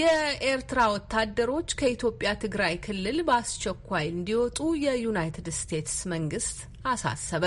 የኤርትራ 0.00 0.80
ወታደሮች 0.92 1.70
ከኢትዮጵያ 1.78 2.30
ትግራይ 2.42 2.74
ክልል 2.84 3.18
በአስቸኳይ 3.28 4.06
እንዲወጡ 4.12 4.58
የዩናይትድ 4.82 5.48
ስቴትስ 5.58 5.96
መንግስት 6.12 6.58
አሳሰበ። 6.86 7.44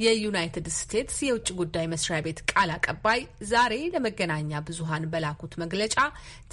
የዩናይትድ 0.00 0.68
ስቴትስ 0.76 1.18
የውጭ 1.24 1.48
ጉዳይ 1.58 1.86
መስሪያ 1.92 2.18
ቤት 2.26 2.40
ቃል 2.50 2.70
አቀባይ 2.76 3.20
ዛሬ 3.50 3.74
ለመገናኛ 3.92 4.62
ብዙሃን 4.68 5.04
በላኩት 5.12 5.52
መግለጫ 5.62 5.96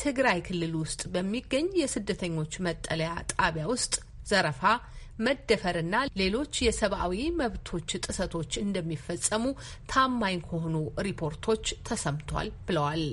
ትግራይ 0.04 0.40
ክልል 0.48 0.74
ውስጥ 0.82 1.02
በሚገኝ 1.16 1.70
የስደተኞች 1.82 2.56
መጠለያ 2.68 3.12
ጣቢያ 3.34 3.66
ውስጥ 3.74 3.96
ዘረፋ 4.32 4.62
መደፈርና 5.20 5.96
ሌሎች 6.18 6.54
የሰብአዊ 6.66 7.14
መብቶች 7.40 7.90
ጥሰቶች 8.06 8.52
እንደሚፈጸሙ 8.62 9.44
ታማኝ 9.92 10.40
ከሆኑ 10.48 10.76
ሪፖርቶች 11.08 11.66
ተሰምቷል 11.88 12.50
ብለዋል። 12.68 13.04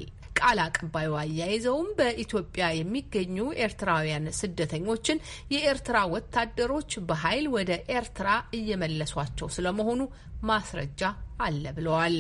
ቃል 0.41 0.59
አቀባዩ 0.65 1.11
አያይዘውም 1.21 1.89
በኢትዮጵያ 1.99 2.65
የሚገኙ 2.75 3.37
ኤርትራውያን 3.65 4.27
ስደተኞችን 4.39 5.23
የኤርትራ 5.55 5.97
ወታደሮች 6.15 6.93
በኃይል 7.09 7.47
ወደ 7.57 7.71
ኤርትራ 7.97 8.29
እየመለሷቸው 8.59 9.49
ስለመሆኑ 9.57 10.01
ማስረጃ 10.45 11.03
አለ 11.41 11.65
ብለዋል። 11.77 12.17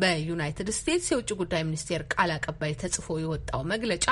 በዩናይትድ 0.00 0.70
ስቴትስ 0.76 1.10
የውጭ 1.12 1.30
ጉዳይ 1.40 1.62
ሚኒስቴር 1.68 2.04
ቃል 2.14 2.32
አቀባይ 2.36 2.74
ተጽፎ 2.82 3.18
የወጣው 3.22 3.62
መግለጫ 3.72 4.06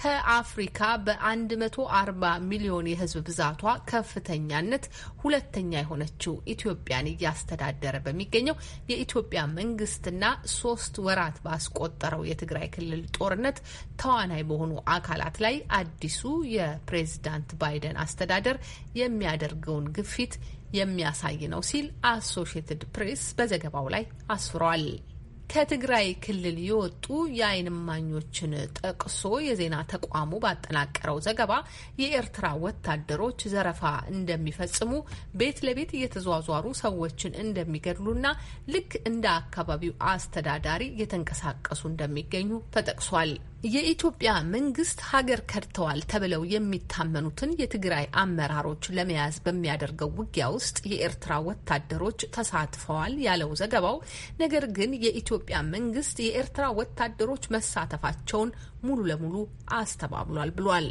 ከአፍሪካ 0.00 0.78
በ140 1.04 2.08
ሚሊዮን 2.48 2.88
የሕዝብ 2.90 3.20
ብዛቷ 3.28 3.62
ከፍተኛነት 3.90 4.84
ሁለተኛ 5.22 5.72
የሆነችው 5.76 6.34
ኢትዮጵያን 6.54 7.06
እያስተዳደረ 7.12 7.96
በሚገኘው 8.06 8.56
የኢትዮጵያ 8.90 9.42
መንግስትና 9.56 10.24
ሶስት 10.56 10.96
ወራት 11.06 11.38
ባስቆጠረው 11.46 12.26
የትግራይ 12.30 12.68
ክልል 12.76 13.02
ጦርነት 13.18 13.58
ተዋናይ 14.02 14.44
በሆኑ 14.50 14.74
አካላት 14.96 15.38
ላይ 15.46 15.56
አዲሱ 15.80 16.20
የፕሬዝዳንት 16.56 17.50
ባይደን 17.62 17.98
አስተዳደር 18.04 18.58
የሚያደርገውን 19.00 19.88
ግፊት 19.98 20.34
የሚያሳይ 20.76 21.42
ነው 21.52 21.62
ሲል 21.70 21.86
አሶሽየትድ 22.10 22.82
ፕሬስ 22.94 23.24
በዘገባው 23.38 23.88
ላይ 23.94 24.04
አስፍሯል። 24.30 24.86
ከትግራይ 25.50 26.06
ክልል 26.24 26.56
የወጡ 26.64 27.04
የዓይን 27.32 27.68
እማኞችን 27.72 28.52
ጠቅሶ 28.78 29.20
የዜና 29.44 29.76
ተቋሙ 29.92 30.32
ባጠናቀረው 30.44 31.18
ዘገባ 31.26 31.52
የኤርትራ 32.00 32.46
ወታደሮች 32.64 33.40
ዘረፋ 33.52 33.82
እንደሚፈጽሙ፣ 34.12 34.90
ቤት 35.40 35.60
ለቤት 35.66 35.92
እየተዟዟሩ 35.96 36.66
ሰዎችን 36.82 37.38
እንደሚገድሉና 37.44 38.26
ልክ 38.74 38.92
እንደ 39.10 39.26
አካባቢው 39.36 39.94
አስተዳዳሪ 40.10 40.82
እየተንቀሳቀሱ 40.90 41.82
እንደሚገኙ 41.90 42.50
ተጠቅሷል። 42.76 43.32
የኢትዮጵያ 43.66 44.30
መንግስት 44.52 44.98
ሀገር 45.10 45.40
ከድተዋል 45.50 46.00
ተብለው 46.10 46.42
የሚታመኑትን 46.52 47.50
የትግራይ 47.60 48.06
አመራሮች 48.22 48.84
ለመያዝ 48.96 49.36
በሚያደርገው 49.44 50.10
ውጊያ 50.18 50.46
ውስጥ 50.56 50.78
የኤርትራ 50.90 51.38
ወታደሮች 51.48 52.20
ተሳትፈዋል 52.36 53.14
ያለው 53.26 53.50
ዘገባው፣ 53.60 53.96
ነገር 54.42 54.66
ግን 54.78 54.92
የኢትዮጵያ 55.04 55.58
መንግስት 55.72 56.18
የኤርትራ 56.26 56.66
ወታደሮች 56.80 57.46
መሳተፋቸውን 57.56 58.52
ሙሉ 58.86 59.00
ለሙሉ 59.10 59.34
አስተባብሏል 59.78 60.50
ብሏል። 60.56 60.88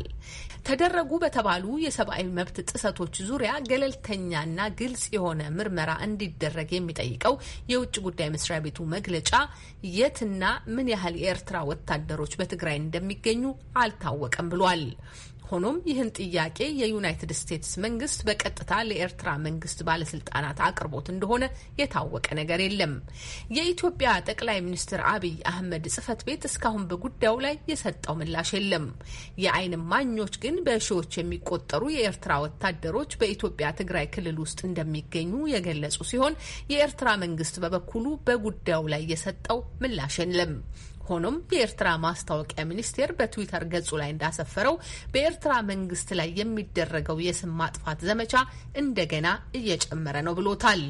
ተደረጉ 0.68 1.12
በተባሉ 1.24 1.66
የሰብአዊ 1.84 2.24
መብት 2.38 2.58
ጥሰቶች 2.70 3.16
ዙሪያ 3.28 3.52
ገለልተኛና 3.70 4.60
ግልጽ 4.80 5.04
የሆነ 5.16 5.42
ምርመራ 5.58 5.92
እንዲደረግ 6.06 6.70
የሚጠይቀው 6.76 7.36
የውጭ 7.72 7.96
ጉዳይ 8.08 8.30
መስሪያ 8.36 8.58
ቤቱ 8.66 8.88
መግለጫ 8.96 9.32
የትና 9.96 10.44
ምን 10.76 10.90
ያህል 10.94 11.18
የኤርትራ 11.20 11.58
ወታደሮች 11.72 12.36
በትግራይ 12.40 12.78
እንደሚገኙ 12.82 13.44
አልታወቀም 13.82 14.50
ብሏል። 14.54 14.84
ሆኖም 15.48 15.78
ይህን 15.88 16.10
ጥያቄ 16.18 16.60
የዩናይትድ 16.80 17.32
ስቴትስ 17.40 17.72
መንግስት 17.84 18.20
በቀጥታ 18.28 18.72
ለኤርትራ 18.88 19.30
መንግስት 19.46 19.80
ባለስልጣናት 19.88 20.60
አቅርቦት 20.68 21.08
እንደሆነ 21.14 21.44
የታወቀ 21.80 22.28
ነገር 22.40 22.60
የለም። 22.66 22.94
የኢትዮጵያ 23.58 24.10
ጠቅላይ 24.30 24.60
ሚኒስትር 24.66 25.02
አብይ 25.12 25.36
አህመድ 25.52 25.86
ጽህፈት 25.96 26.22
ቤት 26.28 26.46
እስካሁን 26.50 26.88
በጉዳዩ 26.90 27.36
ላይ 27.46 27.56
የሰጠው 27.72 28.18
ምላሽ 28.22 28.52
የለም። 28.58 28.88
የዓይን 29.44 29.76
ማኞች 29.92 30.36
ግን 30.44 30.58
በሺዎች 30.68 31.12
የሚቆጠሩ 31.20 31.84
የኤርትራ 31.96 32.34
ወታደሮች 32.46 33.14
በኢትዮጵያ 33.22 33.70
ትግራይ 33.80 34.08
ክልል 34.16 34.40
ውስጥ 34.46 34.60
እንደሚገኙ 34.70 35.34
የገለጹ 35.54 35.98
ሲሆን 36.12 36.40
የኤርትራ 36.72 37.10
መንግስት 37.24 37.56
በበኩሉ 37.64 38.06
በጉዳዩ 38.28 38.84
ላይ 38.94 39.04
የሰጠው 39.12 39.62
ምላሽ 39.82 40.18
የለም። 40.24 40.54
ሆኖም 41.08 41.38
የኤርትራ 41.54 41.88
ማስታወቂያ 42.06 42.66
ሚኒስቴር 42.70 43.12
በትዊተር 43.18 43.66
ገጹ 43.74 43.90
ላይ 44.02 44.12
እንዳሰፈረው 44.14 44.78
በኤርትራ 45.14 45.54
መንግስት 45.70 46.12
ላይ 46.20 46.30
የሚደረገው 46.40 47.20
የስም 47.26 47.58
ማጥፋት 47.62 48.00
ዘመቻ 48.10 48.34
እንደገና 48.78 49.28
እየጨመረ 49.56 50.18
ነው 50.28 50.36
ብሎታል። 50.40 50.84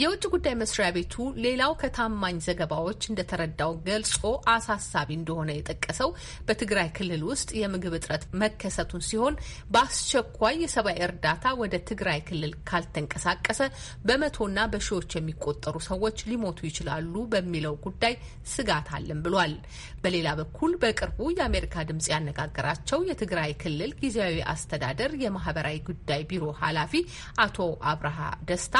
የውጭ 0.00 0.24
ጉዳይ 0.32 0.54
መስሪያ 0.58 0.86
ቤቱ 0.94 1.14
ሌላው 1.44 1.72
ከታማኝ 1.80 2.36
ዘገባዎች 2.44 3.00
እንደተረዳው 3.08 3.72
ገልጾ 3.86 4.20
አሳሳቢ 4.52 5.08
እንደሆነ 5.16 5.50
የጠቀሰው 5.56 6.10
በትግራይ 6.46 6.88
ክልል 6.96 7.22
ውስጥ 7.30 7.50
የምግብ 7.58 7.94
እጥረት 7.98 8.22
መከሰቱን 8.42 9.02
ሲሆን 9.08 9.34
በአስቸኳይ 9.74 10.54
የሰብአዊ 10.62 11.00
እርዳታ 11.06 11.52
ወደ 11.62 11.80
ትግራይ 11.90 12.20
ክልል 12.28 12.52
ካልተንቀሳቀሰ 12.70 13.60
በመቶና 14.06 14.58
በሺዎች 14.74 15.10
የሚቆጠሩ 15.18 15.74
ሰዎች 15.90 16.24
ሊሞቱ 16.30 16.58
ይችላሉ 16.68 17.26
በሚለው 17.34 17.76
ጉዳይ 17.86 18.16
ስጋት 18.54 18.88
አለን 18.96 19.20
ብሏል። 19.26 19.54
በሌላ 20.02 20.28
በኩል 20.40 20.72
በቅርቡ 20.82 21.20
የአሜሪካ 21.32 21.84
ድምጽ 21.88 22.08
ያነጋገራቸው 22.14 23.00
የትግራይ 23.10 23.52
ክልል 23.62 23.92
ጊዜያዊ 24.00 24.38
አስተዳደር 24.52 25.12
የማህበራዊ 25.24 25.78
ጉዳይ 25.90 26.22
ቢሮ 26.30 26.44
ኃላፊ 26.62 26.96
አቶ 27.42 27.58
አብርሃ 27.90 28.18
ደስታ 28.50 28.76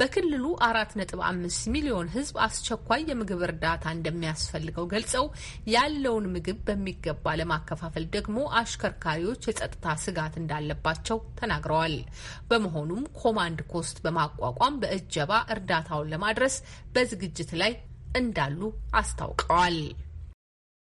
በክልሉ 0.00 0.44
አራት 0.60 0.90
ነጥብ 0.98 1.20
አምስት 1.26 1.62
ሚሊዮን 1.74 2.10
ሕዝብ 2.14 2.36
አስቸኳይ 2.44 3.02
የምግብ 3.06 3.42
እርዳታ 3.46 3.84
እንደሚያስፈልገው 3.94 4.86
ገልጸው 4.92 5.24
ያለውን 5.74 6.26
ምግብ 6.34 6.58
በሚገባ 6.66 7.34
ለማከፋፈል 7.40 8.04
ደግሞ 8.16 8.38
አሽከርካሪዎች 8.60 9.48
የጸጥታ 9.48 9.94
ስጋት 10.04 10.36
እንዳለባቸው 10.40 11.20
ተናግረዋል። 11.40 11.96
በመሆኑም 12.50 13.08
ኮማንድ 13.20 13.62
ፖስት 13.72 13.98
በማቋቋም 14.04 14.78
በእጀባ 14.82 15.32
እርዳታውን 15.54 16.12
ለማድረስ 16.14 16.56
በዝግጅት 16.94 17.52
ላይ 17.62 17.74
እንዳሉ 18.16 18.60
አስታውቀዋል። 19.00 19.76